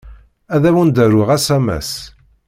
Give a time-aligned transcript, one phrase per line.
[0.55, 1.91] Ad awen-d-aruɣ asamas.